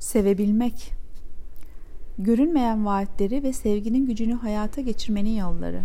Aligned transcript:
Sevebilmek 0.00 0.92
Görünmeyen 2.18 2.86
vaatleri 2.86 3.42
ve 3.42 3.52
sevginin 3.52 4.06
gücünü 4.06 4.34
hayata 4.34 4.80
geçirmenin 4.80 5.36
yolları. 5.36 5.80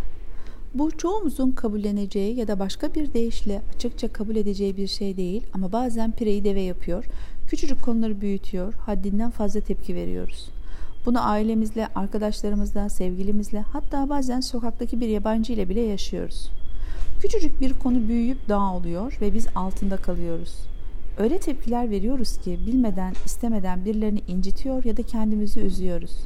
Bu 0.74 0.98
çoğumuzun 0.98 1.52
kabulleneceği 1.52 2.36
ya 2.40 2.48
da 2.48 2.60
başka 2.60 2.96
bir 2.96 3.14
deyişle 3.14 3.62
açıkça 3.76 4.14
kabul 4.14 4.36
edeceği 4.36 4.78
bir 4.78 4.88
şey 4.88 5.18
değil 5.18 5.44
ama 5.54 5.72
bazen 5.72 6.12
pireyi 6.12 6.44
deve 6.44 6.62
yapıyor, 6.62 7.06
küçücük 7.48 7.82
konuları 7.82 8.22
büyütüyor, 8.22 8.74
haddinden 8.74 9.32
fazla 9.32 9.62
tepki 9.62 9.96
veriyoruz. 9.96 10.50
Bunu 11.06 11.30
ailemizle, 11.30 11.88
arkadaşlarımızla, 11.96 12.90
sevgilimizle 12.90 13.62
hatta 13.62 14.10
bazen 14.10 14.40
sokaktaki 14.40 15.02
bir 15.02 15.08
yabancı 15.08 15.54
ile 15.54 15.70
bile 15.70 15.82
yaşıyoruz. 15.82 16.50
Küçücük 17.22 17.62
bir 17.62 17.74
konu 17.74 18.08
büyüyüp 18.08 18.50
dağ 18.50 18.74
oluyor 18.74 19.18
ve 19.22 19.34
biz 19.34 19.48
altında 19.56 19.98
kalıyoruz. 19.98 20.75
Öyle 21.18 21.40
tepkiler 21.40 21.90
veriyoruz 21.90 22.38
ki 22.38 22.60
bilmeden, 22.68 23.14
istemeden 23.26 23.86
birilerini 23.86 24.22
incitiyor 24.28 24.84
ya 24.84 24.98
da 24.98 25.04
kendimizi 25.04 25.60
üzüyoruz. 25.60 26.18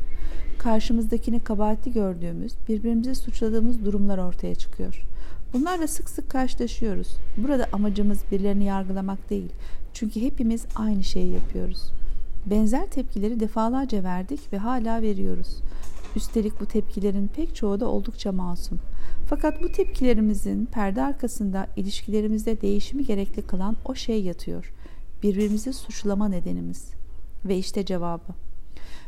Karşımızdakini 0.57 1.39
kabahatli 1.39 1.93
gördüğümüz, 1.93 2.53
birbirimizi 2.69 3.15
suçladığımız 3.15 3.85
durumlar 3.85 4.17
ortaya 4.17 4.55
çıkıyor. 4.55 5.05
Bunlarla 5.53 5.87
sık 5.87 6.09
sık 6.09 6.29
karşılaşıyoruz. 6.29 7.07
Burada 7.37 7.67
amacımız 7.73 8.23
birilerini 8.31 8.63
yargılamak 8.63 9.29
değil. 9.29 9.51
Çünkü 9.93 10.21
hepimiz 10.21 10.65
aynı 10.75 11.03
şeyi 11.03 11.33
yapıyoruz. 11.33 11.91
Benzer 12.45 12.85
tepkileri 12.85 13.39
defalarca 13.39 14.03
verdik 14.03 14.53
ve 14.53 14.57
hala 14.57 15.01
veriyoruz. 15.01 15.57
Üstelik 16.15 16.61
bu 16.61 16.65
tepkilerin 16.65 17.27
pek 17.27 17.55
çoğu 17.55 17.79
da 17.79 17.87
oldukça 17.87 18.31
masum. 18.31 18.79
Fakat 19.27 19.63
bu 19.63 19.71
tepkilerimizin 19.71 20.65
perde 20.65 21.01
arkasında 21.01 21.67
ilişkilerimizde 21.77 22.61
değişimi 22.61 23.05
gerekli 23.05 23.41
kılan 23.41 23.75
o 23.85 23.95
şey 23.95 24.23
yatıyor 24.23 24.73
birbirimizi 25.23 25.73
suçlama 25.73 26.27
nedenimiz. 26.27 26.91
Ve 27.45 27.57
işte 27.57 27.85
cevabı. 27.85 28.33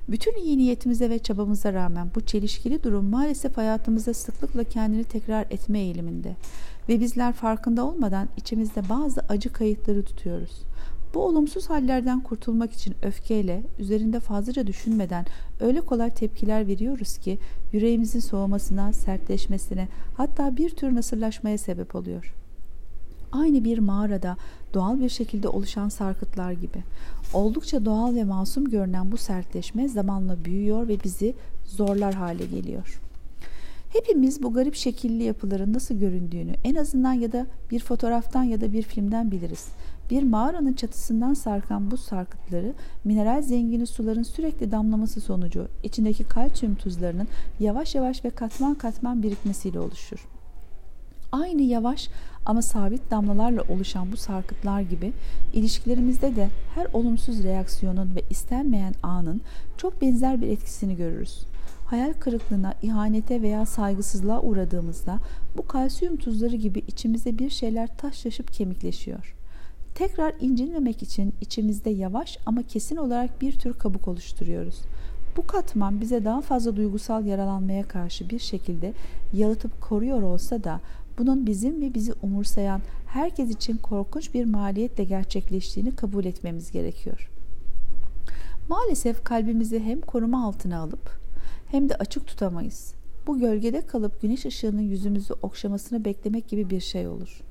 Bütün 0.09 0.35
iyi 0.35 0.57
niyetimize 0.57 1.09
ve 1.09 1.19
çabamıza 1.19 1.73
rağmen 1.73 2.11
bu 2.15 2.21
çelişkili 2.21 2.83
durum 2.83 3.05
maalesef 3.05 3.57
hayatımızda 3.57 4.13
sıklıkla 4.13 4.63
kendini 4.63 5.03
tekrar 5.03 5.45
etme 5.49 5.79
eğiliminde 5.79 6.35
ve 6.89 6.99
bizler 6.99 7.33
farkında 7.33 7.85
olmadan 7.85 8.29
içimizde 8.37 8.89
bazı 8.89 9.21
acı 9.29 9.53
kayıtları 9.53 10.03
tutuyoruz. 10.03 10.61
Bu 11.13 11.25
olumsuz 11.25 11.69
hallerden 11.69 12.21
kurtulmak 12.21 12.73
için 12.73 12.95
öfkeyle, 13.01 13.63
üzerinde 13.79 14.19
fazlaca 14.19 14.67
düşünmeden 14.67 15.25
öyle 15.59 15.81
kolay 15.81 16.09
tepkiler 16.09 16.67
veriyoruz 16.67 17.17
ki 17.17 17.39
yüreğimizin 17.73 18.19
soğumasına, 18.19 18.93
sertleşmesine, 18.93 19.87
hatta 20.17 20.57
bir 20.57 20.69
tür 20.69 20.95
nasırlaşmaya 20.95 21.57
sebep 21.57 21.95
oluyor 21.95 22.33
aynı 23.31 23.63
bir 23.63 23.77
mağarada 23.77 24.37
doğal 24.73 24.99
bir 24.99 25.09
şekilde 25.09 25.47
oluşan 25.47 25.89
sarkıtlar 25.89 26.51
gibi. 26.51 26.83
Oldukça 27.33 27.85
doğal 27.85 28.15
ve 28.15 28.23
masum 28.23 28.69
görünen 28.69 29.11
bu 29.11 29.17
sertleşme 29.17 29.89
zamanla 29.89 30.45
büyüyor 30.45 30.87
ve 30.87 31.03
bizi 31.03 31.33
zorlar 31.65 32.13
hale 32.13 32.45
geliyor. 32.45 33.01
Hepimiz 33.93 34.43
bu 34.43 34.53
garip 34.53 34.75
şekilli 34.75 35.23
yapıların 35.23 35.73
nasıl 35.73 35.95
göründüğünü 35.95 36.51
en 36.63 36.75
azından 36.75 37.13
ya 37.13 37.31
da 37.31 37.45
bir 37.71 37.79
fotoğraftan 37.79 38.43
ya 38.43 38.61
da 38.61 38.73
bir 38.73 38.81
filmden 38.81 39.31
biliriz. 39.31 39.67
Bir 40.09 40.23
mağaranın 40.23 40.73
çatısından 40.73 41.33
sarkan 41.33 41.91
bu 41.91 41.97
sarkıtları 41.97 42.73
mineral 43.03 43.41
zengini 43.41 43.87
suların 43.87 44.23
sürekli 44.23 44.71
damlaması 44.71 45.21
sonucu 45.21 45.67
içindeki 45.83 46.23
kalsiyum 46.23 46.75
tuzlarının 46.75 47.27
yavaş 47.59 47.95
yavaş 47.95 48.25
ve 48.25 48.29
katman 48.29 48.75
katman 48.75 49.23
birikmesiyle 49.23 49.79
oluşur. 49.79 50.30
Aynı 51.31 51.61
yavaş 51.61 52.09
ama 52.45 52.61
sabit 52.61 53.11
damlalarla 53.11 53.61
oluşan 53.69 54.11
bu 54.11 54.17
sarkıtlar 54.17 54.81
gibi 54.81 55.13
ilişkilerimizde 55.53 56.35
de 56.35 56.49
her 56.75 56.87
olumsuz 56.93 57.43
reaksiyonun 57.43 58.15
ve 58.15 58.21
istenmeyen 58.29 58.93
anın 59.03 59.41
çok 59.77 60.01
benzer 60.01 60.41
bir 60.41 60.47
etkisini 60.47 60.95
görürüz. 60.95 61.45
Hayal 61.85 62.13
kırıklığına, 62.13 62.73
ihanete 62.81 63.41
veya 63.41 63.65
saygısızlığa 63.65 64.41
uğradığımızda 64.41 65.19
bu 65.57 65.67
kalsiyum 65.67 66.17
tuzları 66.17 66.55
gibi 66.55 66.79
içimizde 66.87 67.39
bir 67.39 67.49
şeyler 67.49 67.97
taşlaşıp 67.97 68.53
kemikleşiyor. 68.53 69.35
Tekrar 69.95 70.33
incinmemek 70.41 71.03
için 71.03 71.33
içimizde 71.41 71.89
yavaş 71.89 72.37
ama 72.45 72.63
kesin 72.63 72.95
olarak 72.95 73.41
bir 73.41 73.59
tür 73.59 73.73
kabuk 73.73 74.07
oluşturuyoruz. 74.07 74.81
Bu 75.37 75.47
katman 75.47 76.01
bize 76.01 76.25
daha 76.25 76.41
fazla 76.41 76.75
duygusal 76.75 77.25
yaralanmaya 77.25 77.83
karşı 77.83 78.29
bir 78.29 78.39
şekilde 78.39 78.93
yalıtıp 79.33 79.81
koruyor 79.81 80.21
olsa 80.21 80.63
da 80.63 80.79
bunun 81.21 81.45
bizim 81.45 81.81
ve 81.81 81.93
bizi 81.93 82.13
umursayan 82.21 82.81
herkes 83.07 83.49
için 83.49 83.77
korkunç 83.77 84.33
bir 84.33 84.45
maliyetle 84.45 85.03
gerçekleştiğini 85.03 85.95
kabul 85.95 86.25
etmemiz 86.25 86.71
gerekiyor. 86.71 87.29
Maalesef 88.69 89.23
kalbimizi 89.23 89.79
hem 89.79 90.01
koruma 90.01 90.45
altına 90.45 90.79
alıp 90.79 91.19
hem 91.67 91.89
de 91.89 91.95
açık 91.95 92.27
tutamayız. 92.27 92.93
Bu 93.27 93.39
gölgede 93.39 93.81
kalıp 93.81 94.21
güneş 94.21 94.45
ışığının 94.45 94.81
yüzümüzü 94.81 95.33
okşamasını 95.41 96.05
beklemek 96.05 96.47
gibi 96.47 96.69
bir 96.69 96.79
şey 96.79 97.07
olur. 97.07 97.41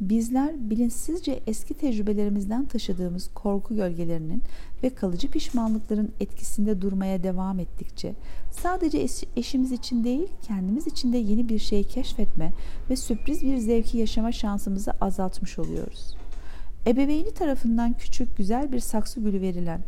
Bizler 0.00 0.70
bilinçsizce 0.70 1.40
eski 1.46 1.74
tecrübelerimizden 1.74 2.64
taşıdığımız 2.64 3.30
korku 3.34 3.76
gölgelerinin 3.76 4.42
ve 4.82 4.90
kalıcı 4.90 5.30
pişmanlıkların 5.30 6.12
etkisinde 6.20 6.82
durmaya 6.82 7.22
devam 7.22 7.60
ettikçe 7.60 8.14
sadece 8.50 9.06
eşimiz 9.36 9.72
için 9.72 10.04
değil 10.04 10.28
kendimiz 10.42 10.86
için 10.86 11.12
de 11.12 11.16
yeni 11.16 11.48
bir 11.48 11.58
şey 11.58 11.84
keşfetme 11.84 12.52
ve 12.90 12.96
sürpriz 12.96 13.42
bir 13.42 13.58
zevki 13.58 13.98
yaşama 13.98 14.32
şansımızı 14.32 14.90
azaltmış 15.00 15.58
oluyoruz. 15.58 16.16
Ebeveyni 16.86 17.30
tarafından 17.30 17.92
küçük 17.92 18.36
güzel 18.36 18.72
bir 18.72 18.80
saksı 18.80 19.20
gülü 19.20 19.40
verilen 19.40 19.80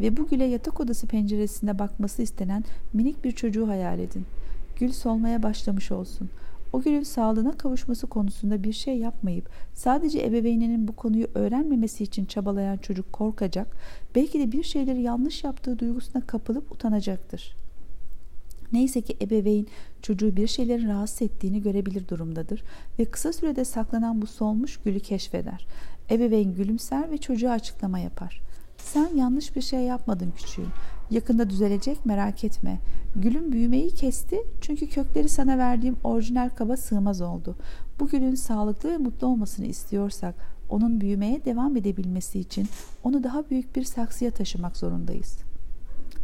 ve 0.00 0.16
bu 0.16 0.28
güle 0.28 0.44
yatak 0.44 0.80
odası 0.80 1.06
penceresinde 1.06 1.78
bakması 1.78 2.22
istenen 2.22 2.64
minik 2.92 3.24
bir 3.24 3.32
çocuğu 3.32 3.68
hayal 3.68 3.98
edin. 3.98 4.26
Gül 4.78 4.92
solmaya 4.92 5.42
başlamış 5.42 5.92
olsun. 5.92 6.30
O 6.72 6.82
gülün 6.82 7.02
sağlığına 7.02 7.52
kavuşması 7.52 8.06
konusunda 8.06 8.64
bir 8.64 8.72
şey 8.72 8.98
yapmayıp 8.98 9.50
sadece 9.74 10.22
ebeveyninin 10.26 10.88
bu 10.88 10.96
konuyu 10.96 11.26
öğrenmemesi 11.34 12.04
için 12.04 12.24
çabalayan 12.24 12.76
çocuk 12.76 13.12
korkacak, 13.12 13.76
belki 14.14 14.40
de 14.40 14.52
bir 14.52 14.62
şeyleri 14.62 15.02
yanlış 15.02 15.44
yaptığı 15.44 15.78
duygusuna 15.78 16.26
kapılıp 16.26 16.72
utanacaktır. 16.72 17.56
Neyse 18.72 19.00
ki 19.00 19.16
ebeveyn 19.20 19.66
çocuğu 20.02 20.36
bir 20.36 20.46
şeylerin 20.46 20.88
rahatsız 20.88 21.22
ettiğini 21.22 21.62
görebilir 21.62 22.08
durumdadır 22.08 22.62
ve 22.98 23.04
kısa 23.04 23.32
sürede 23.32 23.64
saklanan 23.64 24.22
bu 24.22 24.26
solmuş 24.26 24.76
gülü 24.76 25.00
keşfeder. 25.00 25.66
Ebeveyn 26.10 26.54
gülümser 26.54 27.10
ve 27.10 27.18
çocuğa 27.18 27.52
açıklama 27.52 27.98
yapar. 27.98 28.40
Sen 28.76 29.08
yanlış 29.16 29.56
bir 29.56 29.60
şey 29.60 29.80
yapmadın 29.80 30.32
küçüğüm. 30.36 30.72
Yakında 31.10 31.50
düzelecek 31.50 32.06
merak 32.06 32.44
etme. 32.44 32.78
Gülün 33.16 33.52
büyümeyi 33.52 33.90
kesti 33.90 34.42
çünkü 34.60 34.88
kökleri 34.88 35.28
sana 35.28 35.58
verdiğim 35.58 35.96
orijinal 36.04 36.48
kaba 36.48 36.76
sığmaz 36.76 37.20
oldu. 37.20 37.56
Bu 38.00 38.08
gülün 38.08 38.34
sağlıklı 38.34 38.90
ve 38.90 38.98
mutlu 38.98 39.26
olmasını 39.26 39.66
istiyorsak 39.66 40.34
onun 40.68 41.00
büyümeye 41.00 41.44
devam 41.44 41.76
edebilmesi 41.76 42.40
için 42.40 42.68
onu 43.04 43.24
daha 43.24 43.50
büyük 43.50 43.76
bir 43.76 43.84
saksıya 43.84 44.30
taşımak 44.30 44.76
zorundayız. 44.76 45.38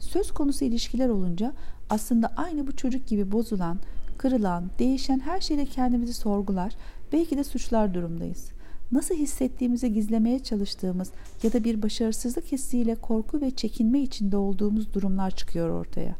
Söz 0.01 0.33
konusu 0.33 0.65
ilişkiler 0.65 1.09
olunca 1.09 1.53
aslında 1.91 2.33
aynı 2.37 2.67
bu 2.67 2.77
çocuk 2.77 3.07
gibi 3.07 3.33
bozulan, 3.33 3.79
kırılan, 4.19 4.65
değişen 4.79 5.21
her 5.21 5.41
şeyde 5.41 5.65
kendimizi 5.65 6.13
sorgular, 6.13 6.77
belki 7.13 7.37
de 7.37 7.45
suçlar 7.45 7.95
durumdayız 7.95 8.51
nasıl 8.93 9.15
hissettiğimizi 9.15 9.93
gizlemeye 9.93 10.39
çalıştığımız 10.39 11.13
ya 11.43 11.53
da 11.53 11.65
bir 11.65 11.83
başarısızlık 11.83 12.53
hissiyle 12.53 12.95
korku 12.95 13.41
ve 13.41 13.51
çekinme 13.51 14.01
içinde 14.01 14.37
olduğumuz 14.37 14.95
durumlar 14.95 15.31
çıkıyor 15.31 15.69
ortaya. 15.69 16.17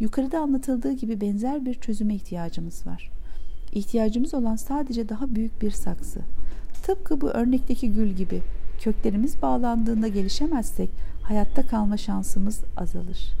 Yukarıda 0.00 0.40
anlatıldığı 0.40 0.92
gibi 0.92 1.20
benzer 1.20 1.66
bir 1.66 1.74
çözüme 1.74 2.14
ihtiyacımız 2.14 2.86
var. 2.86 3.10
İhtiyacımız 3.72 4.34
olan 4.34 4.56
sadece 4.56 5.08
daha 5.08 5.34
büyük 5.34 5.62
bir 5.62 5.70
saksı. 5.70 6.20
Tıpkı 6.82 7.20
bu 7.20 7.28
örnekteki 7.28 7.92
gül 7.92 8.08
gibi 8.08 8.42
köklerimiz 8.80 9.42
bağlandığında 9.42 10.08
gelişemezsek 10.08 10.90
hayatta 11.22 11.66
kalma 11.66 11.96
şansımız 11.96 12.60
azalır. 12.76 13.32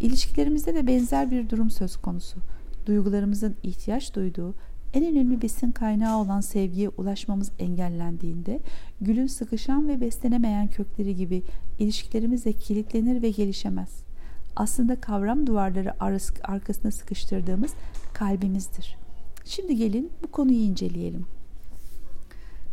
İlişkilerimizde 0.00 0.74
de 0.74 0.86
benzer 0.86 1.30
bir 1.30 1.50
durum 1.50 1.70
söz 1.70 1.96
konusu. 1.96 2.38
Duygularımızın 2.86 3.56
ihtiyaç 3.62 4.14
duyduğu 4.14 4.54
en 4.94 5.04
önemli 5.04 5.42
besin 5.42 5.70
kaynağı 5.70 6.18
olan 6.18 6.40
sevgiye 6.40 6.88
ulaşmamız 6.88 7.50
engellendiğinde 7.58 8.60
gülün 9.00 9.26
sıkışan 9.26 9.88
ve 9.88 10.00
beslenemeyen 10.00 10.68
kökleri 10.68 11.16
gibi 11.16 11.42
ilişkilerimiz 11.78 12.44
de 12.44 12.52
kilitlenir 12.52 13.22
ve 13.22 13.30
gelişemez. 13.30 14.09
Aslında 14.56 15.00
kavram 15.00 15.46
duvarları 15.46 16.04
arkasına 16.44 16.90
sıkıştırdığımız 16.90 17.70
kalbimizdir. 18.12 18.96
Şimdi 19.44 19.76
gelin 19.76 20.10
bu 20.22 20.26
konuyu 20.26 20.58
inceleyelim. 20.58 21.26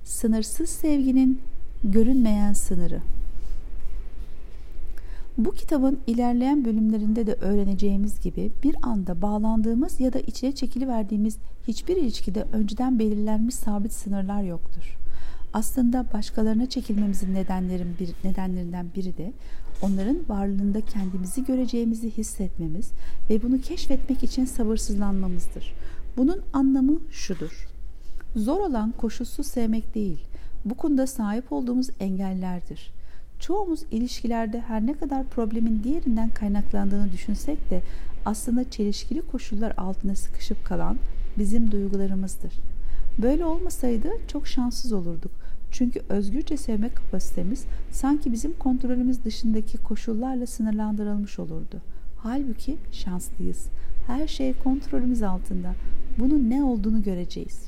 Sınırsız 0.03 0.69
sevginin 0.69 1.41
görünmeyen 1.83 2.53
sınırı. 2.53 3.01
Bu 5.38 5.51
kitabın 5.51 6.00
ilerleyen 6.07 6.65
bölümlerinde 6.65 7.27
de 7.27 7.33
öğreneceğimiz 7.33 8.19
gibi 8.21 8.51
bir 8.63 8.75
anda 8.81 9.21
bağlandığımız 9.21 10.00
ya 10.00 10.13
da 10.13 10.19
içine 10.19 10.51
çekili 10.51 10.88
verdiğimiz 10.88 11.38
hiçbir 11.68 11.97
ilişkide 11.97 12.45
önceden 12.53 13.00
belirlenmiş 13.00 13.56
sabit 13.56 13.94
sınırlar 13.94 14.44
yoktur. 14.44 14.97
Aslında 15.53 16.05
başkalarına 16.13 16.69
çekilmemizin 16.69 17.33
nedenlerin 17.33 17.95
bir, 17.99 18.09
nedenlerinden 18.23 18.85
biri 18.95 19.17
de 19.17 19.33
onların 19.81 20.17
varlığında 20.29 20.81
kendimizi 20.81 21.45
göreceğimizi 21.45 22.09
hissetmemiz 22.11 22.91
ve 23.29 23.44
bunu 23.44 23.61
keşfetmek 23.61 24.23
için 24.23 24.45
sabırsızlanmamızdır. 24.45 25.73
Bunun 26.17 26.41
anlamı 26.53 26.99
şudur. 27.11 27.67
Zor 28.35 28.59
olan 28.59 28.94
koşulsuz 28.97 29.47
sevmek 29.47 29.95
değil, 29.95 30.19
bu 30.65 30.73
konuda 30.73 31.07
sahip 31.07 31.51
olduğumuz 31.51 31.89
engellerdir. 31.99 32.91
Çoğumuz 33.39 33.79
ilişkilerde 33.91 34.61
her 34.61 34.85
ne 34.85 34.94
kadar 34.94 35.23
problemin 35.23 35.83
diğerinden 35.83 36.29
kaynaklandığını 36.29 37.11
düşünsek 37.11 37.69
de 37.69 37.81
aslında 38.25 38.69
çelişkili 38.69 39.21
koşullar 39.21 39.73
altına 39.77 40.15
sıkışıp 40.15 40.65
kalan 40.65 40.97
bizim 41.38 41.71
duygularımızdır. 41.71 42.53
Böyle 43.18 43.46
olmasaydı 43.46 44.10
çok 44.28 44.48
şanssız 44.48 44.94
olurduk. 44.94 45.31
Çünkü 45.72 46.02
özgürce 46.10 46.58
sevme 46.58 46.90
kapasitemiz 46.90 47.66
sanki 47.92 48.31
bizim 48.31 48.54
kontrolümüz 48.54 49.24
dışındaki 49.24 49.78
koşullarla 49.78 50.48
sınırlandırılmış 50.48 51.40
olurdu. 51.40 51.81
Halbuki 52.18 52.78
şanslıyız. 52.92 53.66
Her 54.08 54.28
şey 54.28 54.54
kontrolümüz 54.54 55.24
altında. 55.24 55.74
Bunun 56.19 56.50
ne 56.50 56.64
olduğunu 56.64 57.04
göreceğiz. 57.04 57.60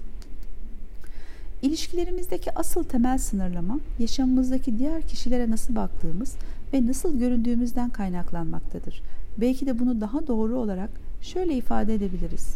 İlişkilerimizdeki 1.61 2.55
asıl 2.55 2.83
temel 2.83 3.17
sınırlama 3.17 3.79
yaşamımızdaki 3.99 4.79
diğer 4.79 5.01
kişilere 5.01 5.51
nasıl 5.51 5.75
baktığımız 5.75 6.35
ve 6.73 6.87
nasıl 6.87 7.19
göründüğümüzden 7.19 7.89
kaynaklanmaktadır. 7.89 9.01
Belki 9.37 9.65
de 9.65 9.79
bunu 9.79 10.01
daha 10.01 10.27
doğru 10.27 10.57
olarak 10.57 10.89
şöyle 11.21 11.53
ifade 11.53 11.93
edebiliriz. 11.93 12.55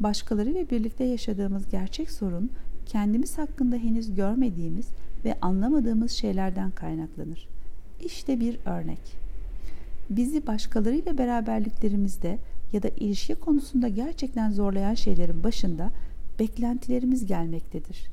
Başkaları 0.00 0.54
ve 0.54 0.70
birlikte 0.70 1.04
yaşadığımız 1.04 1.68
gerçek 1.70 2.10
sorun 2.10 2.50
kendimiz 2.86 3.38
hakkında 3.38 3.76
henüz 3.76 4.14
görmediğimiz 4.14 4.86
ve 5.24 5.36
anlamadığımız 5.42 6.10
şeylerden 6.10 6.70
kaynaklanır. 6.70 7.48
İşte 8.04 8.40
bir 8.40 8.58
örnek. 8.66 9.24
Bizi 10.10 10.46
başkalarıyla 10.46 11.18
beraberliklerimizde 11.18 12.38
ya 12.72 12.82
da 12.82 12.88
ilişki 12.88 13.34
konusunda 13.34 13.88
gerçekten 13.88 14.50
zorlayan 14.50 14.94
şeylerin 14.94 15.44
başında 15.44 15.90
beklentilerimiz 16.38 17.26
gelmektedir. 17.26 18.06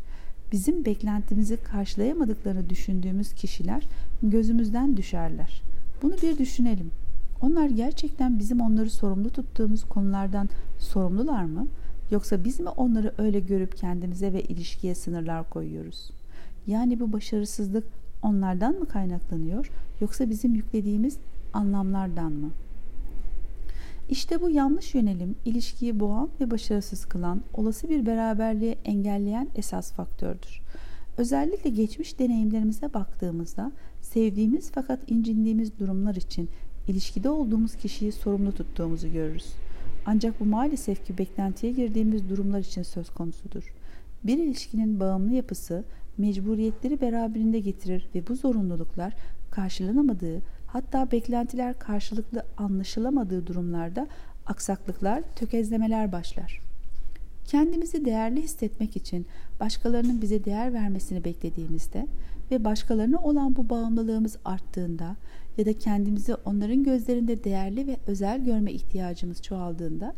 Bizim 0.51 0.85
beklentimizi 0.85 1.57
karşılayamadıklarını 1.57 2.69
düşündüğümüz 2.69 3.33
kişiler 3.33 3.83
gözümüzden 4.23 4.97
düşerler. 4.97 5.61
Bunu 6.01 6.13
bir 6.21 6.37
düşünelim. 6.37 6.91
Onlar 7.41 7.69
gerçekten 7.69 8.39
bizim 8.39 8.61
onları 8.61 8.89
sorumlu 8.89 9.29
tuttuğumuz 9.29 9.83
konulardan 9.83 10.49
sorumlular 10.79 11.43
mı? 11.43 11.67
Yoksa 12.11 12.43
biz 12.43 12.59
mi 12.59 12.69
onları 12.69 13.13
öyle 13.17 13.39
görüp 13.39 13.77
kendimize 13.77 14.33
ve 14.33 14.41
ilişkiye 14.41 14.95
sınırlar 14.95 15.49
koyuyoruz? 15.49 16.11
Yani 16.67 16.99
bu 16.99 17.13
başarısızlık 17.13 17.83
onlardan 18.23 18.75
mı 18.79 18.85
kaynaklanıyor 18.85 19.71
yoksa 20.01 20.29
bizim 20.29 20.55
yüklediğimiz 20.55 21.17
anlamlardan 21.53 22.31
mı? 22.31 22.49
İşte 24.09 24.41
bu 24.41 24.49
yanlış 24.49 24.95
yönelim 24.95 25.35
ilişkiyi 25.45 25.99
boğan 25.99 26.29
ve 26.41 26.51
başarısız 26.51 27.05
kılan, 27.05 27.41
olası 27.53 27.89
bir 27.89 28.05
beraberliği 28.05 28.77
engelleyen 28.85 29.47
esas 29.55 29.93
faktördür. 29.93 30.61
Özellikle 31.17 31.69
geçmiş 31.69 32.19
deneyimlerimize 32.19 32.93
baktığımızda 32.93 33.71
sevdiğimiz 34.01 34.71
fakat 34.71 35.11
incindiğimiz 35.11 35.79
durumlar 35.79 36.15
için 36.15 36.49
ilişkide 36.87 37.29
olduğumuz 37.29 37.75
kişiyi 37.75 38.11
sorumlu 38.11 38.51
tuttuğumuzu 38.51 39.11
görürüz. 39.11 39.53
Ancak 40.05 40.39
bu 40.39 40.45
maalesef 40.45 41.05
ki 41.05 41.17
beklentiye 41.17 41.71
girdiğimiz 41.71 42.29
durumlar 42.29 42.59
için 42.59 42.83
söz 42.83 43.09
konusudur. 43.09 43.73
Bir 44.23 44.37
ilişkinin 44.37 44.99
bağımlı 44.99 45.33
yapısı 45.33 45.83
mecburiyetleri 46.17 47.01
beraberinde 47.01 47.59
getirir 47.59 48.09
ve 48.15 48.27
bu 48.27 48.35
zorunluluklar 48.35 49.13
karşılanamadığı 49.51 50.41
hatta 50.67 51.11
beklentiler 51.11 51.79
karşılıklı 51.79 52.45
anlaşılamadığı 52.57 53.47
durumlarda 53.47 54.07
aksaklıklar, 54.45 55.21
tökezlemeler 55.35 56.11
başlar. 56.11 56.70
Kendimizi 57.45 58.05
değerli 58.05 58.41
hissetmek 58.41 58.95
için 58.95 59.25
başkalarının 59.59 60.21
bize 60.21 60.45
değer 60.45 60.73
vermesini 60.73 61.23
beklediğimizde 61.23 62.07
ve 62.51 62.65
başkalarına 62.65 63.17
olan 63.17 63.55
bu 63.55 63.69
bağımlılığımız 63.69 64.37
arttığında 64.45 65.15
ya 65.57 65.65
da 65.65 65.73
kendimizi 65.73 66.35
onların 66.35 66.83
gözlerinde 66.83 67.43
değerli 67.43 67.87
ve 67.87 67.97
özel 68.07 68.43
görme 68.43 68.71
ihtiyacımız 68.71 69.41
çoğaldığında 69.41 70.13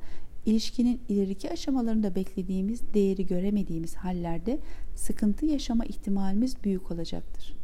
ilişkinin 0.46 1.00
ileriki 1.10 1.52
aşamalarında 1.52 2.16
beklediğimiz 2.16 2.82
değeri 2.94 3.26
göremediğimiz 3.26 3.96
hallerde 3.96 4.60
sıkıntı 4.96 5.46
yaşama 5.46 5.86
ihtimalimiz 5.86 6.64
büyük 6.64 6.92
olacaktır. 6.92 7.56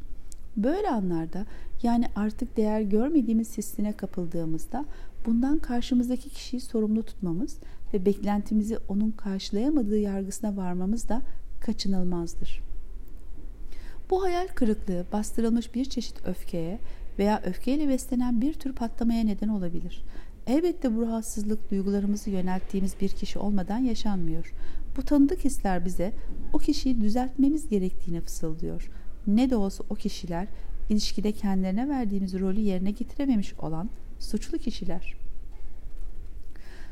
Böyle 0.58 0.90
anlarda 0.90 1.46
yani 1.84 2.06
artık 2.16 2.58
değer 2.58 2.82
görmediğimiz 2.82 3.58
hissine 3.58 3.94
kapıldığımızda 3.94 4.86
bundan 5.26 5.60
karşımızdaki 5.60 6.30
kişiyi 6.30 6.62
sorumlu 6.62 7.04
tutmamız 7.04 7.58
ve 7.94 8.06
beklentimizi 8.06 8.78
onun 8.88 9.12
karşılayamadığı 9.12 9.98
yargısına 9.98 10.58
varmamız 10.58 11.10
da 11.10 11.22
kaçınılmazdır. 11.60 12.62
Bu 14.10 14.24
hayal 14.24 14.48
kırıklığı 14.48 15.06
bastırılmış 15.12 15.76
bir 15.76 15.86
çeşit 15.86 16.28
öfkeye 16.28 16.80
veya 17.20 17.42
öfkeyle 17.46 17.88
beslenen 17.88 18.42
bir 18.42 18.54
tür 18.54 18.74
patlamaya 18.74 19.24
neden 19.24 19.48
olabilir. 19.48 20.04
Elbette 20.48 20.96
bu 20.96 21.02
rahatsızlık 21.02 21.72
duygularımızı 21.72 22.30
yönelttiğimiz 22.30 22.96
bir 23.02 23.10
kişi 23.10 23.40
olmadan 23.40 23.78
yaşanmıyor. 23.78 24.54
Bu 24.98 25.02
tanıdık 25.02 25.46
hisler 25.46 25.86
bize 25.86 26.14
o 26.54 26.58
kişiyi 26.58 27.02
düzeltmemiz 27.02 27.70
gerektiğini 27.70 28.22
fısıldıyor. 28.22 28.90
Ne 29.28 29.50
de 29.50 29.56
olsa 29.56 29.84
o 29.90 29.96
kişiler 29.96 30.48
ilişkide 30.90 31.32
kendilerine 31.32 31.90
verdiğimiz 31.90 32.40
rolü 32.40 32.60
yerine 32.60 32.92
getirememiş 32.92 33.54
olan 33.54 33.90
suçlu 34.20 34.58
kişiler. 34.58 35.16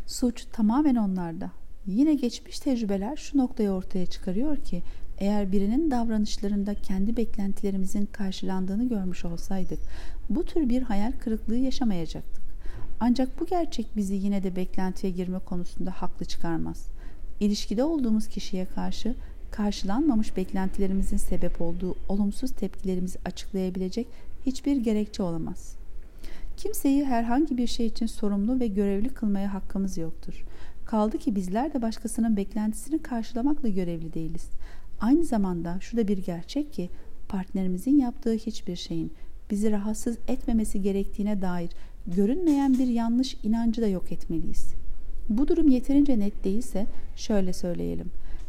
Suç 0.07 0.45
tamamen 0.53 0.95
onlarda. 0.95 1.51
Yine 1.85 2.13
geçmiş 2.13 2.59
tecrübeler 2.59 3.15
şu 3.15 3.37
noktayı 3.37 3.69
ortaya 3.69 4.05
çıkarıyor 4.05 4.57
ki 4.57 4.83
eğer 5.17 5.51
birinin 5.51 5.91
davranışlarında 5.91 6.73
kendi 6.73 7.17
beklentilerimizin 7.17 8.05
karşılandığını 8.05 8.89
görmüş 8.89 9.25
olsaydık 9.25 9.79
bu 10.29 10.45
tür 10.45 10.69
bir 10.69 10.81
hayal 10.81 11.11
kırıklığı 11.11 11.55
yaşamayacaktık. 11.55 12.43
Ancak 12.99 13.39
bu 13.39 13.45
gerçek 13.45 13.95
bizi 13.95 14.15
yine 14.15 14.43
de 14.43 14.55
beklentiye 14.55 15.13
girme 15.13 15.39
konusunda 15.39 15.91
haklı 15.91 16.25
çıkarmaz. 16.25 16.87
İlişkide 17.39 17.83
olduğumuz 17.83 18.27
kişiye 18.27 18.65
karşı 18.65 19.15
karşılanmamış 19.51 20.37
beklentilerimizin 20.37 21.17
sebep 21.17 21.61
olduğu 21.61 21.95
olumsuz 22.09 22.51
tepkilerimizi 22.51 23.19
açıklayabilecek 23.25 24.07
hiçbir 24.45 24.77
gerekçe 24.77 25.23
olamaz. 25.23 25.75
Kimseyi 26.57 27.05
herhangi 27.05 27.57
bir 27.57 27.67
şey 27.67 27.85
için 27.85 28.05
sorumlu 28.05 28.59
ve 28.59 28.67
görevli 28.67 29.09
kılmaya 29.09 29.53
hakkımız 29.53 29.97
yoktur. 29.97 30.45
Kaldı 30.85 31.17
ki 31.17 31.35
bizler 31.35 31.73
de 31.73 31.81
başkasının 31.81 32.37
beklentisini 32.37 33.01
karşılamakla 33.01 33.69
görevli 33.69 34.13
değiliz. 34.13 34.49
Aynı 34.99 35.23
zamanda 35.23 35.77
şu 35.79 35.97
da 35.97 36.07
bir 36.07 36.17
gerçek 36.17 36.73
ki 36.73 36.89
partnerimizin 37.29 37.97
yaptığı 37.99 38.33
hiçbir 38.33 38.75
şeyin 38.75 39.11
bizi 39.51 39.71
rahatsız 39.71 40.17
etmemesi 40.27 40.81
gerektiğine 40.81 41.41
dair 41.41 41.69
görünmeyen 42.07 42.73
bir 42.73 42.87
yanlış 42.87 43.37
inancı 43.43 43.81
da 43.81 43.87
yok 43.87 44.11
etmeliyiz. 44.11 44.73
Bu 45.29 45.47
durum 45.47 45.67
yeterince 45.67 46.19
net 46.19 46.43
değilse 46.43 46.85
şöyle 47.15 47.53
söyleyelim. 47.53 48.07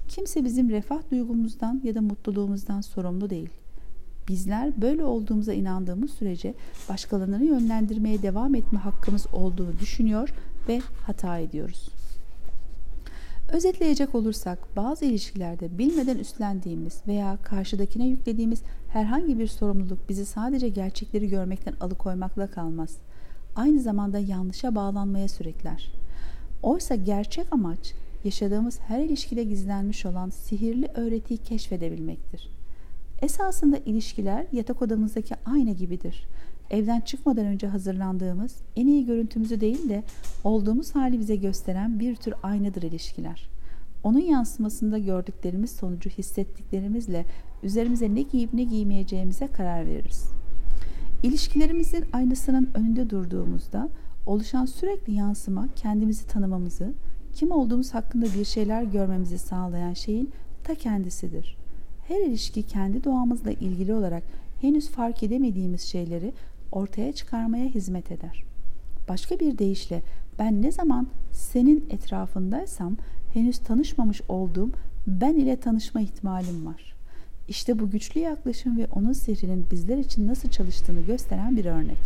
Kimse 0.09 0.45
bizim 0.45 0.71
refah 0.71 1.11
duygumuzdan 1.11 1.81
ya 1.85 1.95
da 1.95 2.01
mutluluğumuzdan 2.01 2.81
sorumlu 2.81 3.31
değil. 3.31 3.51
Bizler 4.29 4.83
böyle 4.83 5.05
olduğumuza 5.05 5.53
inandığımız 5.53 6.11
sürece 6.11 6.55
başkalarını 6.89 7.45
yönlendirmeye 7.45 8.23
devam 8.23 8.55
etme 8.55 8.79
hakkımız 8.79 9.27
olduğunu 9.33 9.79
düşünüyor 9.81 10.29
ve 10.69 10.81
hata 11.07 11.39
ediyoruz. 11.39 11.89
Özetleyecek 13.53 14.15
olursak 14.15 14.77
bazı 14.77 15.05
ilişkilerde 15.05 15.79
bilmeden 15.79 16.19
üstlendiğimiz 16.19 17.03
veya 17.07 17.39
karşıdakine 17.43 18.07
yüklediğimiz 18.07 18.63
herhangi 18.89 19.39
bir 19.39 19.47
sorumluluk 19.47 20.09
bizi 20.09 20.27
sadece 20.27 20.69
gerçekleri 20.69 21.29
görmekten 21.29 21.75
alıkoymakla 21.81 22.47
kalmaz. 22.47 22.97
Aynı 23.57 23.81
zamanda 23.81 24.19
yanlışa 24.19 24.75
bağlanmaya 24.75 25.29
sürekler. 25.29 25.93
Oysa 26.63 26.95
gerçek 26.95 27.47
amaç 27.53 27.95
yaşadığımız 28.25 28.81
her 28.81 29.01
ilişkide 29.01 29.45
gizlenmiş 29.45 30.07
olan 30.07 30.31
sihirli 30.31 30.87
öğretiyi 30.95 31.39
keşfedebilmektir. 31.39 32.58
Esasında 33.23 33.77
ilişkiler 33.77 34.47
yatak 34.53 34.83
odamızdaki 34.83 35.35
ayna 35.45 35.71
gibidir. 35.71 36.27
Evden 36.71 37.01
çıkmadan 37.01 37.47
önce 37.47 37.67
hazırlandığımız 37.67 38.57
en 38.77 38.87
iyi 38.87 39.07
görüntümüzü 39.07 39.61
değil 39.61 39.89
de 39.89 40.03
olduğumuz 40.45 40.95
hali 40.95 41.19
bize 41.19 41.37
gösteren 41.37 42.01
bir 42.01 42.17
tür 42.17 42.35
aynadır 42.43 42.83
ilişkiler. 42.83 43.49
Onun 44.03 44.21
yansımasında 44.21 44.99
gördüklerimiz 44.99 45.71
sonucu 45.71 46.11
hissettiklerimizle 46.11 47.25
üzerimize 47.63 48.15
ne 48.15 48.23
giyip 48.23 48.55
ne 48.55 48.65
giymeyeceğimize 48.65 49.47
karar 49.47 49.87
veririz. 49.87 50.25
İlişkilerimizin 51.23 52.05
aynasının 52.13 52.71
önünde 52.75 53.11
durduğumuzda 53.11 53.89
oluşan 54.27 54.67
sürekli 54.67 55.15
yansıma 55.15 55.69
kendimizi 55.77 56.27
tanımamızı, 56.27 56.93
kim 57.35 57.51
olduğumuz 57.51 57.95
hakkında 57.95 58.27
bir 58.39 58.45
şeyler 58.45 58.83
görmemizi 58.83 59.39
sağlayan 59.39 59.93
şeyin 59.93 60.31
ta 60.65 60.75
kendisidir. 60.75 61.57
Her 62.09 62.21
ilişki 62.21 62.63
kendi 62.63 63.05
doğamızla 63.05 63.51
ilgili 63.51 63.95
olarak 63.95 64.23
henüz 64.61 64.89
fark 64.89 65.23
edemediğimiz 65.23 65.83
şeyleri 65.83 66.33
ortaya 66.73 67.13
çıkarmaya 67.13 67.67
hizmet 67.67 68.13
eder. 68.13 68.45
Başka 69.09 69.41
bir 69.41 69.59
deyişle 69.59 70.03
ben 70.39 70.63
ne 70.63 70.73
zaman 70.73 71.07
senin 71.33 71.85
etrafındaysam 71.91 72.97
henüz 73.35 73.59
tanışmamış 73.59 74.21
olduğum 74.29 74.71
ben 75.07 75.35
ile 75.35 75.57
tanışma 75.57 76.01
ihtimalim 76.01 76.67
var. 76.67 76.95
İşte 77.49 77.79
bu 77.79 77.91
güçlü 77.91 78.21
yaklaşım 78.21 78.79
ve 78.79 78.87
onun 78.95 79.13
sihrinin 79.13 79.67
bizler 79.71 79.99
için 79.99 80.27
nasıl 80.27 80.49
çalıştığını 80.49 81.01
gösteren 81.01 81.57
bir 81.57 81.65
örnek. 81.65 81.99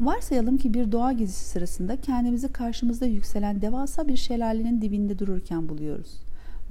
Varsayalım 0.00 0.58
ki 0.58 0.74
bir 0.74 0.92
doğa 0.92 1.12
gezisi 1.12 1.44
sırasında 1.44 1.96
kendimizi 2.00 2.52
karşımızda 2.52 3.06
yükselen 3.06 3.62
devasa 3.62 4.08
bir 4.08 4.16
şelalenin 4.16 4.82
dibinde 4.82 5.18
dururken 5.18 5.68
buluyoruz. 5.68 6.22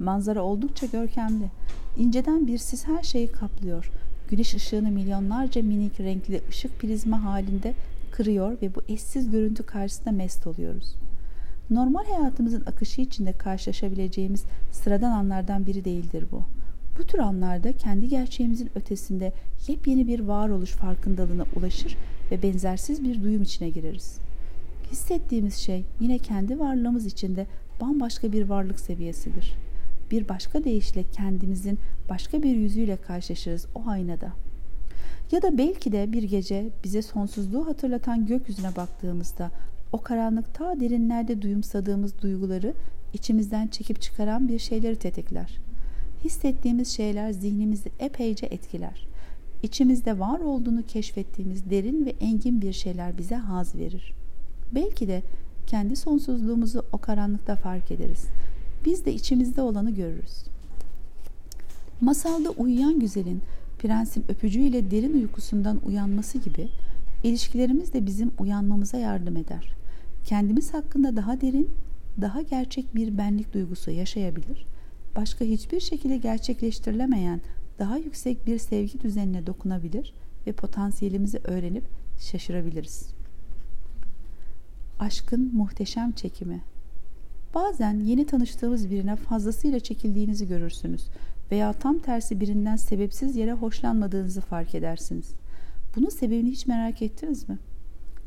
Manzara 0.02 0.42
oldukça 0.42 0.86
görkemli. 0.86 1.50
İnceden 1.98 2.46
bir 2.46 2.58
sis 2.58 2.86
her 2.86 3.02
şeyi 3.02 3.32
kaplıyor. 3.32 3.90
Güneş 4.30 4.54
ışığını 4.54 4.90
milyonlarca 4.90 5.62
minik 5.62 6.00
renkli 6.00 6.40
ışık 6.48 6.80
prizma 6.80 7.24
halinde 7.24 7.74
kırıyor 8.12 8.56
ve 8.62 8.74
bu 8.74 8.82
eşsiz 8.88 9.30
görüntü 9.30 9.62
karşısında 9.62 10.10
mest 10.10 10.46
oluyoruz. 10.46 10.94
Normal 11.70 12.04
hayatımızın 12.04 12.62
akışı 12.66 13.00
içinde 13.00 13.32
karşılaşabileceğimiz 13.32 14.44
sıradan 14.72 15.10
anlardan 15.10 15.66
biri 15.66 15.84
değildir 15.84 16.24
bu. 16.32 16.42
Bu 16.98 17.04
tür 17.04 17.18
anlarda 17.18 17.72
kendi 17.72 18.08
gerçeğimizin 18.08 18.70
ötesinde 18.74 19.32
yepyeni 19.68 20.06
bir 20.06 20.20
varoluş 20.20 20.70
farkındalığına 20.70 21.44
ulaşır 21.56 21.96
ve 22.30 22.42
benzersiz 22.42 23.04
bir 23.04 23.22
duyum 23.22 23.42
içine 23.42 23.70
gireriz. 23.70 24.18
Hissettiğimiz 24.92 25.54
şey 25.54 25.84
yine 26.00 26.18
kendi 26.18 26.58
varlığımız 26.58 27.06
içinde 27.06 27.46
bambaşka 27.80 28.32
bir 28.32 28.48
varlık 28.48 28.80
seviyesidir. 28.80 29.54
Bir 30.12 30.28
başka 30.28 30.64
deyişle 30.64 31.04
kendimizin 31.12 31.78
başka 32.08 32.42
bir 32.42 32.56
yüzüyle 32.56 32.96
karşılaşırız 32.96 33.66
o 33.74 33.82
aynada. 33.86 34.32
Ya 35.32 35.42
da 35.42 35.58
belki 35.58 35.92
de 35.92 36.12
bir 36.12 36.22
gece 36.22 36.70
bize 36.84 37.02
sonsuzluğu 37.02 37.66
hatırlatan 37.66 38.26
gökyüzüne 38.26 38.76
baktığımızda 38.76 39.50
o 39.92 40.02
karanlık 40.02 40.54
ta 40.54 40.80
derinlerde 40.80 41.42
duyumsadığımız 41.42 42.22
duyguları 42.22 42.74
içimizden 43.12 43.66
çekip 43.66 44.00
çıkaran 44.00 44.48
bir 44.48 44.58
şeyleri 44.58 44.96
tetikler. 44.96 45.58
Hissettiğimiz 46.24 46.88
şeyler 46.88 47.30
zihnimizi 47.30 47.90
epeyce 47.98 48.46
etkiler. 48.46 49.06
İçimizde 49.62 50.18
var 50.18 50.40
olduğunu 50.40 50.82
keşfettiğimiz 50.86 51.70
derin 51.70 52.06
ve 52.06 52.10
engin 52.20 52.62
bir 52.62 52.72
şeyler 52.72 53.18
bize 53.18 53.36
haz 53.36 53.74
verir. 53.74 54.14
Belki 54.74 55.08
de 55.08 55.22
kendi 55.66 55.96
sonsuzluğumuzu 55.96 56.84
o 56.92 56.98
karanlıkta 56.98 57.56
fark 57.56 57.90
ederiz. 57.90 58.26
Biz 58.84 59.04
de 59.04 59.12
içimizde 59.12 59.62
olanı 59.62 59.90
görürüz. 59.90 60.44
Masalda 62.00 62.50
uyuyan 62.50 63.00
güzelin 63.00 63.42
prensin 63.78 64.24
öpücüğüyle 64.28 64.90
derin 64.90 65.14
uykusundan 65.14 65.80
uyanması 65.86 66.38
gibi 66.38 66.68
ilişkilerimiz 67.24 67.92
de 67.92 68.06
bizim 68.06 68.32
uyanmamıza 68.38 68.98
yardım 68.98 69.36
eder. 69.36 69.74
Kendimiz 70.24 70.74
hakkında 70.74 71.16
daha 71.16 71.40
derin, 71.40 71.70
daha 72.20 72.42
gerçek 72.42 72.94
bir 72.94 73.18
benlik 73.18 73.54
duygusu 73.54 73.90
yaşayabilir. 73.90 74.66
Başka 75.16 75.44
hiçbir 75.44 75.80
şekilde 75.80 76.16
gerçekleştirilemeyen 76.16 77.40
daha 77.78 77.96
yüksek 77.96 78.46
bir 78.46 78.58
sevgi 78.58 79.00
düzenine 79.00 79.46
dokunabilir 79.46 80.14
ve 80.46 80.52
potansiyelimizi 80.52 81.38
öğrenip 81.44 81.84
şaşırabiliriz. 82.18 83.06
Aşkın 84.98 85.50
muhteşem 85.54 86.12
çekimi 86.12 86.71
Bazen 87.54 88.00
yeni 88.00 88.26
tanıştığımız 88.26 88.90
birine 88.90 89.16
fazlasıyla 89.16 89.80
çekildiğinizi 89.80 90.48
görürsünüz 90.48 91.06
veya 91.50 91.72
tam 91.72 91.98
tersi 91.98 92.40
birinden 92.40 92.76
sebepsiz 92.76 93.36
yere 93.36 93.52
hoşlanmadığınızı 93.52 94.40
fark 94.40 94.74
edersiniz. 94.74 95.30
Bunun 95.96 96.08
sebebini 96.08 96.50
hiç 96.50 96.66
merak 96.66 97.02
ettiniz 97.02 97.48
mi? 97.48 97.58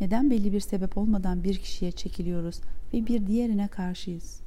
Neden 0.01 0.29
belli 0.29 0.53
bir 0.53 0.59
sebep 0.59 0.97
olmadan 0.97 1.43
bir 1.43 1.57
kişiye 1.57 1.91
çekiliyoruz 1.91 2.59
ve 2.93 3.07
bir 3.07 3.27
diğerine 3.27 3.67
karşıyız? 3.67 4.39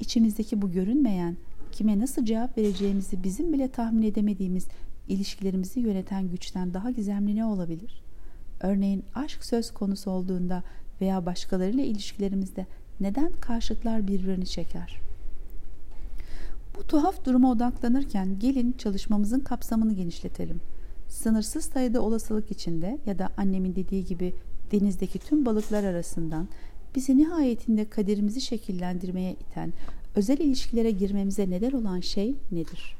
İçimizdeki 0.00 0.62
bu 0.62 0.72
görünmeyen, 0.72 1.36
kime 1.72 1.98
nasıl 1.98 2.24
cevap 2.24 2.58
vereceğimizi 2.58 3.24
bizim 3.24 3.52
bile 3.52 3.68
tahmin 3.68 4.02
edemediğimiz 4.02 4.68
ilişkilerimizi 5.08 5.80
yöneten 5.80 6.28
güçten 6.28 6.74
daha 6.74 6.90
gizemli 6.90 7.36
ne 7.36 7.44
olabilir? 7.44 8.02
Örneğin 8.60 9.04
aşk 9.14 9.44
söz 9.44 9.70
konusu 9.70 10.10
olduğunda 10.10 10.62
veya 11.00 11.26
başkalarıyla 11.26 11.84
ilişkilerimizde 11.84 12.66
neden 13.00 13.32
karşıtlar 13.40 14.08
birbirini 14.08 14.46
çeker? 14.46 15.00
Bu 16.78 16.86
tuhaf 16.86 17.24
duruma 17.24 17.50
odaklanırken 17.50 18.38
gelin 18.38 18.74
çalışmamızın 18.78 19.40
kapsamını 19.40 19.92
genişletelim. 19.92 20.60
Sınırsız 21.08 21.64
sayıda 21.64 22.02
olasılık 22.02 22.50
içinde 22.50 22.98
ya 23.06 23.18
da 23.18 23.28
annemin 23.36 23.74
dediği 23.74 24.04
gibi 24.04 24.34
denizdeki 24.72 25.18
tüm 25.18 25.46
balıklar 25.46 25.84
arasından 25.84 26.48
bizi 26.94 27.16
nihayetinde 27.16 27.90
kaderimizi 27.90 28.40
şekillendirmeye 28.40 29.32
iten 29.32 29.72
özel 30.14 30.38
ilişkilere 30.38 30.90
girmemize 30.90 31.50
neden 31.50 31.72
olan 31.72 32.00
şey 32.00 32.34
nedir? 32.52 32.96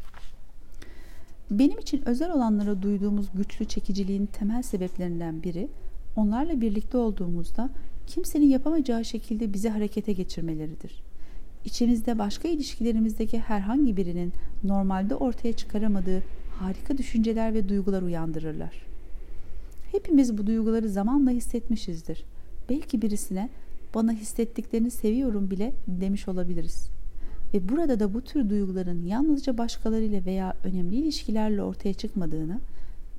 Benim 1.50 1.78
için 1.78 2.08
özel 2.08 2.32
olanlara 2.32 2.82
duyduğumuz 2.82 3.26
güçlü 3.34 3.64
çekiciliğin 3.64 4.26
temel 4.26 4.62
sebeplerinden 4.62 5.42
biri 5.42 5.68
onlarla 6.16 6.60
birlikte 6.60 6.98
olduğumuzda 6.98 7.70
kimsenin 8.06 8.48
yapamayacağı 8.48 9.04
şekilde 9.04 9.52
bizi 9.52 9.68
harekete 9.68 10.12
geçirmeleridir. 10.12 11.02
İçimizde 11.64 12.18
başka 12.18 12.48
ilişkilerimizdeki 12.48 13.38
herhangi 13.38 13.96
birinin 13.96 14.32
normalde 14.64 15.14
ortaya 15.14 15.52
çıkaramadığı 15.52 16.22
harika 16.58 16.98
düşünceler 16.98 17.54
ve 17.54 17.68
duygular 17.68 18.02
uyandırırlar. 18.02 18.86
Hepimiz 19.92 20.38
bu 20.38 20.46
duyguları 20.46 20.88
zamanla 20.88 21.30
hissetmişizdir. 21.30 22.24
Belki 22.68 23.02
birisine 23.02 23.48
bana 23.94 24.12
hissettiklerini 24.12 24.90
seviyorum 24.90 25.50
bile 25.50 25.72
demiş 25.88 26.28
olabiliriz. 26.28 26.90
Ve 27.54 27.68
burada 27.68 28.00
da 28.00 28.14
bu 28.14 28.20
tür 28.20 28.50
duyguların 28.50 29.06
yalnızca 29.06 29.58
başkalarıyla 29.58 30.24
veya 30.24 30.54
önemli 30.64 30.96
ilişkilerle 30.96 31.62
ortaya 31.62 31.94
çıkmadığını, 31.94 32.60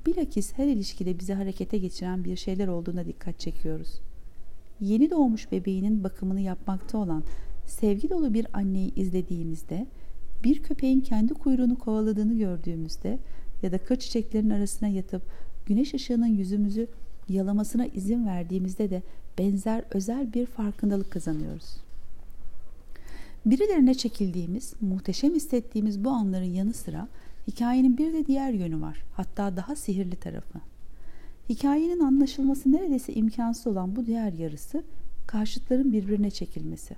bilakis 0.06 0.52
her 0.52 0.66
ilişkide 0.66 1.18
bizi 1.18 1.34
harekete 1.34 1.78
geçiren 1.78 2.24
bir 2.24 2.36
şeyler 2.36 2.68
olduğuna 2.68 3.06
dikkat 3.06 3.40
çekiyoruz. 3.40 4.00
Yeni 4.80 5.10
doğmuş 5.10 5.52
bebeğinin 5.52 6.04
bakımını 6.04 6.40
yapmakta 6.40 6.98
olan 6.98 7.22
sevgi 7.66 8.10
dolu 8.10 8.34
bir 8.34 8.46
anneyi 8.52 8.94
izlediğimizde, 8.94 9.86
bir 10.44 10.62
köpeğin 10.62 11.00
kendi 11.00 11.34
kuyruğunu 11.34 11.78
kovaladığını 11.78 12.34
gördüğümüzde 12.34 13.18
ya 13.62 13.72
da 13.72 13.78
kır 13.78 13.96
çiçeklerin 13.96 14.50
arasına 14.50 14.88
yatıp 14.88 15.22
güneş 15.66 15.94
ışığının 15.94 16.26
yüzümüzü 16.26 16.88
yalamasına 17.28 17.86
izin 17.86 18.26
verdiğimizde 18.26 18.90
de 18.90 19.02
benzer 19.38 19.84
özel 19.90 20.32
bir 20.32 20.46
farkındalık 20.46 21.10
kazanıyoruz. 21.10 21.76
Birilerine 23.46 23.94
çekildiğimiz, 23.94 24.74
muhteşem 24.80 25.34
hissettiğimiz 25.34 26.04
bu 26.04 26.10
anların 26.10 26.54
yanı 26.54 26.72
sıra 26.72 27.08
hikayenin 27.48 27.98
bir 27.98 28.12
de 28.12 28.26
diğer 28.26 28.52
yönü 28.52 28.80
var. 28.80 29.02
Hatta 29.12 29.56
daha 29.56 29.76
sihirli 29.76 30.16
tarafı. 30.16 30.58
Hikayenin 31.48 32.00
anlaşılması 32.00 32.72
neredeyse 32.72 33.12
imkansız 33.12 33.66
olan 33.66 33.96
bu 33.96 34.06
diğer 34.06 34.32
yarısı 34.32 34.82
karşıtların 35.26 35.92
birbirine 35.92 36.30
çekilmesi. 36.30 36.96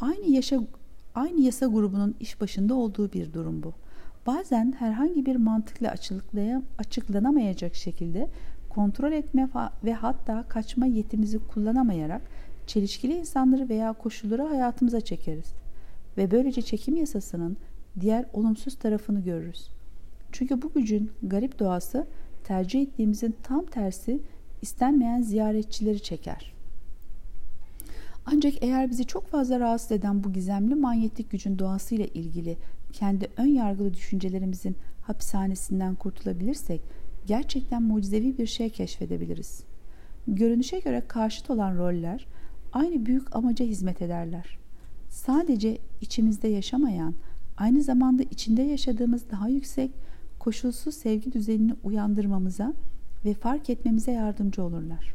Aynı 0.00 0.30
yaşa 0.30 0.60
aynı 1.14 1.40
yasa 1.40 1.66
grubunun 1.66 2.14
iş 2.20 2.40
başında 2.40 2.74
olduğu 2.74 3.12
bir 3.12 3.32
durum 3.32 3.62
bu. 3.62 3.72
Bazen 4.26 4.74
herhangi 4.78 5.26
bir 5.26 5.36
mantıkla 5.36 5.94
açıklanamayacak 6.78 7.74
şekilde 7.74 8.28
kontrol 8.68 9.12
etme 9.12 9.48
ve 9.84 9.94
hatta 9.94 10.42
kaçma 10.42 10.86
yetimizi 10.86 11.38
kullanamayarak 11.38 12.22
çelişkili 12.66 13.14
insanları 13.14 13.68
veya 13.68 13.92
koşulları 13.92 14.42
hayatımıza 14.42 15.00
çekeriz. 15.00 15.52
Ve 16.16 16.30
böylece 16.30 16.62
çekim 16.62 16.96
yasasının 16.96 17.56
diğer 18.00 18.24
olumsuz 18.32 18.74
tarafını 18.78 19.20
görürüz. 19.20 19.68
Çünkü 20.32 20.62
bu 20.62 20.72
gücün 20.72 21.10
garip 21.22 21.58
doğası 21.58 22.06
tercih 22.48 22.82
ettiğimizin 22.82 23.36
tam 23.42 23.66
tersi 23.66 24.20
istenmeyen 24.62 25.22
ziyaretçileri 25.22 26.00
çeker. 26.02 26.52
Ancak 28.26 28.54
eğer 28.62 28.90
bizi 28.90 29.04
çok 29.04 29.26
fazla 29.26 29.60
rahatsız 29.60 29.92
eden 29.92 30.24
bu 30.24 30.32
gizemli 30.32 30.74
manyetik 30.74 31.30
gücün 31.30 31.58
doğasıyla 31.58 32.06
ilgili 32.06 32.56
kendi 32.92 33.28
ön 33.36 33.46
yargılı 33.46 33.94
düşüncelerimizin 33.94 34.76
hapishanesinden 35.02 35.94
kurtulabilirsek 35.94 36.80
gerçekten 37.26 37.82
mucizevi 37.82 38.38
bir 38.38 38.46
şey 38.46 38.70
keşfedebiliriz. 38.70 39.62
Görünüşe 40.28 40.78
göre 40.78 41.02
karşıt 41.08 41.50
olan 41.50 41.76
roller 41.76 42.26
aynı 42.72 43.06
büyük 43.06 43.36
amaca 43.36 43.64
hizmet 43.64 44.02
ederler. 44.02 44.58
Sadece 45.08 45.78
içimizde 46.00 46.48
yaşamayan, 46.48 47.14
aynı 47.56 47.82
zamanda 47.82 48.22
içinde 48.22 48.62
yaşadığımız 48.62 49.30
daha 49.30 49.48
yüksek, 49.48 49.90
koşulsuz 50.48 50.94
sevgi 50.94 51.32
düzenini 51.32 51.74
uyandırmamıza 51.84 52.74
ve 53.24 53.34
fark 53.34 53.70
etmemize 53.70 54.12
yardımcı 54.12 54.62
olurlar. 54.62 55.14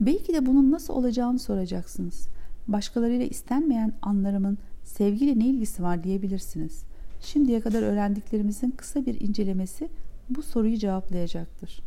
Belki 0.00 0.34
de 0.34 0.46
bunun 0.46 0.70
nasıl 0.70 0.94
olacağını 0.94 1.38
soracaksınız. 1.38 2.28
Başkalarıyla 2.68 3.26
istenmeyen 3.26 3.92
anlarımın 4.02 4.58
sevgiyle 4.84 5.38
ne 5.38 5.46
ilgisi 5.46 5.82
var 5.82 6.04
diyebilirsiniz. 6.04 6.82
Şimdiye 7.20 7.60
kadar 7.60 7.82
öğrendiklerimizin 7.82 8.70
kısa 8.70 9.06
bir 9.06 9.20
incelemesi 9.20 9.88
bu 10.30 10.42
soruyu 10.42 10.76
cevaplayacaktır. 10.76 11.82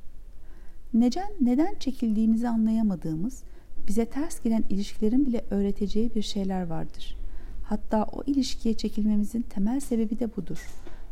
Neden, 0.94 1.30
neden 1.42 1.76
çekildiğimizi 1.80 2.50
anlayamadığımız, 2.50 3.44
bize 3.88 4.06
ters 4.06 4.44
gelen 4.44 4.64
ilişkilerin 4.70 5.26
bile 5.26 5.46
öğreteceği 5.52 6.16
bir 6.16 6.22
şeyler 6.22 6.68
vardır. 6.68 7.18
Hatta 7.64 8.04
o 8.04 8.24
ilişkiye 8.26 8.78
çekilmemizin 8.78 9.42
temel 9.42 9.80
sebebi 9.80 10.20
de 10.20 10.36
budur. 10.36 10.68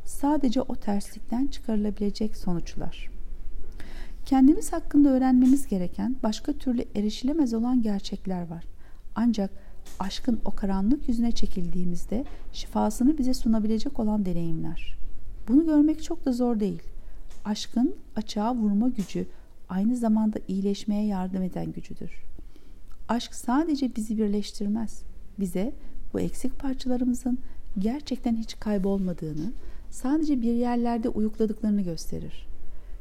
Sadece 0.06 0.62
o 0.62 0.76
terslikten 0.76 1.48
çıkarılabilecek 1.48 2.38
sonuçlar. 2.38 3.10
Kendimiz 4.26 4.74
hakkında 4.74 5.10
öğrenmemiz 5.10 5.68
gereken 5.68 6.16
başka 6.24 6.54
türlü 6.54 6.86
erişilemez 6.96 7.54
olan 7.54 7.82
gerçekler 7.82 8.48
var. 8.48 8.66
Ancak 9.16 9.52
aşkın 10.00 10.40
o 10.46 10.52
karanlık 10.52 11.10
yüzüne 11.10 11.32
çekildiğimizde 11.32 12.26
şifasını 12.54 13.18
bize 13.18 13.34
sunabilecek 13.34 14.00
olan 14.00 14.26
deneyimler. 14.26 14.98
Bunu 15.48 15.66
görmek 15.66 16.04
çok 16.04 16.26
da 16.26 16.32
zor 16.32 16.60
değil. 16.60 16.82
Aşkın 17.46 17.96
açığa 18.16 18.56
vurma 18.56 18.90
gücü 18.90 19.28
aynı 19.70 19.96
zamanda 19.96 20.40
iyileşmeye 20.48 21.06
yardım 21.06 21.44
eden 21.44 21.72
gücüdür. 21.72 22.12
Aşk 23.08 23.36
sadece 23.36 23.96
bizi 23.96 24.18
birleştirmez. 24.18 25.04
Bize 25.40 25.74
bu 26.14 26.20
eksik 26.20 26.60
parçalarımızın 26.60 27.38
gerçekten 27.80 28.36
hiç 28.36 28.60
kaybolmadığını, 28.60 29.52
sadece 29.90 30.42
bir 30.42 30.54
yerlerde 30.54 31.10
uyukladıklarını 31.10 31.82
gösterir. 31.82 32.48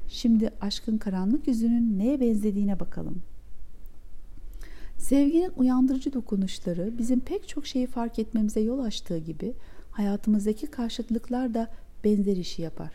Şimdi 0.08 0.50
aşkın 0.60 0.98
karanlık 0.98 1.48
yüzünün 1.48 1.98
neye 1.98 2.20
benzediğine 2.20 2.80
bakalım. 2.80 3.22
Sevginin 4.98 5.52
uyandırıcı 5.56 6.12
dokunuşları 6.12 6.98
bizim 6.98 7.20
pek 7.20 7.48
çok 7.48 7.66
şeyi 7.66 7.86
fark 7.86 8.18
etmemize 8.18 8.60
yol 8.60 8.78
açtığı 8.78 9.18
gibi 9.18 9.54
hayatımızdaki 9.90 10.66
karşıtlıklar 10.66 11.54
da 11.54 11.70
benzer 12.04 12.36
işi 12.36 12.62
yapar. 12.62 12.92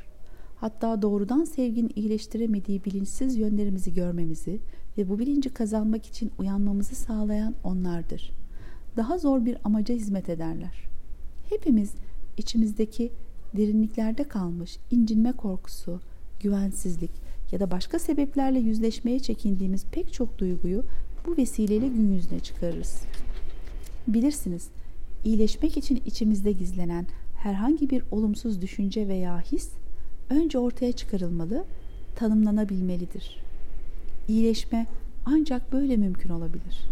Hatta 0.56 1.02
doğrudan 1.02 1.44
sevginin 1.44 1.92
iyileştiremediği 1.96 2.86
bilinçsiz 2.86 3.36
yönlerimizi 3.36 3.94
görmemizi 3.94 4.60
ve 4.98 5.10
bu 5.10 5.20
bilinci 5.20 5.50
kazanmak 5.50 6.06
için 6.06 6.32
uyanmamızı 6.40 6.96
sağlayan 6.96 7.56
onlardır. 7.64 8.32
Daha 8.98 9.18
zor 9.18 9.46
bir 9.46 9.58
amaca 9.64 9.96
hizmet 9.96 10.30
ederler. 10.30 10.84
Hepimiz 11.50 11.94
içimizdeki 12.38 13.12
derinliklerde 13.58 14.24
kalmış 14.24 14.78
incinme 14.92 15.32
korkusu, 15.32 16.00
güvensizlik 16.40 17.12
ya 17.52 17.60
da 17.60 17.72
başka 17.72 18.00
sebeplerle 18.00 18.60
yüzleşmeye 18.60 19.20
çekindiğimiz 19.20 19.86
pek 19.86 20.14
çok 20.14 20.38
duyguyu 20.38 20.84
bu 21.26 21.38
vesileyle 21.38 21.88
gün 21.88 22.14
yüzüne 22.14 22.40
çıkarırız. 22.40 23.02
Bilirsiniz, 24.08 24.68
iyileşmek 25.26 25.78
için 25.78 26.02
içimizde 26.06 26.52
gizlenen 26.52 27.06
herhangi 27.38 27.90
bir 27.90 28.04
olumsuz 28.12 28.62
düşünce 28.62 29.08
veya 29.08 29.42
his 29.42 29.70
önce 30.30 30.60
ortaya 30.60 30.92
çıkarılmalı, 30.92 31.66
tanımlanabilmelidir. 32.16 33.38
İyileşme 34.28 34.86
ancak 35.26 35.74
böyle 35.74 35.98
mümkün 35.98 36.30
olabilir. 36.30 36.86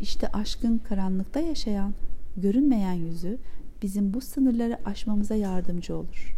İşte 0.00 0.28
aşkın 0.32 0.78
karanlıkta 0.78 1.40
yaşayan, 1.40 1.94
görünmeyen 2.36 2.92
yüzü 2.92 3.38
bizim 3.84 4.14
bu 4.14 4.20
sınırları 4.20 4.78
aşmamıza 4.84 5.34
yardımcı 5.34 5.96
olur. 5.96 6.36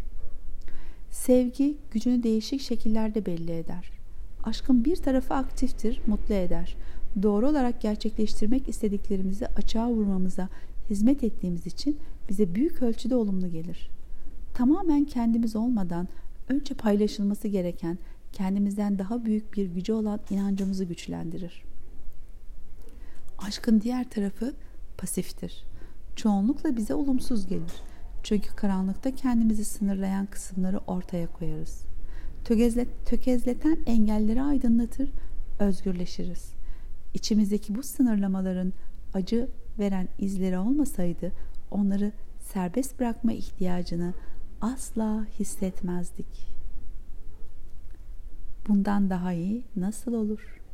Sevgi 1.10 1.76
gücünü 1.90 2.22
değişik 2.22 2.60
şekillerde 2.60 3.26
belli 3.26 3.52
eder. 3.52 3.90
Aşkın 4.44 4.84
bir 4.84 4.96
tarafı 4.96 5.34
aktiftir, 5.34 6.00
mutlu 6.06 6.34
eder. 6.34 6.76
Doğru 7.22 7.48
olarak 7.48 7.80
gerçekleştirmek 7.80 8.68
istediklerimizi 8.68 9.46
açığa 9.46 9.90
vurmamıza 9.90 10.48
hizmet 10.90 11.24
ettiğimiz 11.24 11.66
için 11.66 11.98
bize 12.28 12.54
büyük 12.54 12.82
ölçüde 12.82 13.16
olumlu 13.16 13.50
gelir. 13.50 13.90
Tamamen 14.54 15.04
kendimiz 15.04 15.56
olmadan 15.56 16.08
önce 16.48 16.74
paylaşılması 16.74 17.48
gereken 17.48 17.98
kendimizden 18.32 18.98
daha 18.98 19.24
büyük 19.24 19.54
bir 19.54 19.66
gücü 19.66 19.92
olan 19.92 20.20
inancımızı 20.30 20.84
güçlendirir. 20.84 21.62
Aşkın 23.38 23.80
diğer 23.80 24.10
tarafı 24.10 24.54
pasiftir. 24.98 25.64
Çoğunlukla 26.16 26.76
bize 26.76 26.94
olumsuz 26.94 27.46
gelir. 27.46 27.72
Çünkü 28.22 28.56
karanlıkta 28.56 29.14
kendimizi 29.14 29.64
sınırlayan 29.64 30.26
kısımları 30.26 30.78
ortaya 30.86 31.26
koyarız. 31.32 31.84
Tökezlet, 32.44 33.06
tökezleten 33.06 33.78
engelleri 33.86 34.42
aydınlatır, 34.42 35.10
özgürleşiriz. 35.58 36.52
İçimizdeki 37.14 37.74
bu 37.74 37.82
sınırlamaların 37.82 38.72
acı 39.14 39.48
veren 39.78 40.08
izleri 40.18 40.58
olmasaydı 40.58 41.32
onları 41.70 42.12
serbest 42.40 43.00
bırakma 43.00 43.32
ihtiyacını 43.32 44.14
asla 44.60 45.26
hissetmezdik. 45.38 46.48
Bundan 48.68 49.10
daha 49.10 49.32
iyi 49.32 49.64
nasıl 49.76 50.12
olur?'' 50.12 50.65